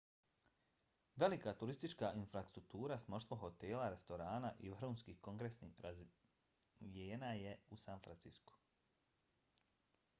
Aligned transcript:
velika 1.23 1.51
turistička 1.63 2.07
infrastruktura 2.19 2.97
s 3.01 3.05
mnoštvo 3.11 3.37
hotela 3.41 3.89
restorana 3.95 4.49
i 4.59 4.71
vrhunskih 4.75 5.19
kongresnih 5.27 5.77
razvijena 5.87 7.31
je 7.41 7.51
u 7.69 7.79
san 7.85 8.01
franciscu 8.07 8.57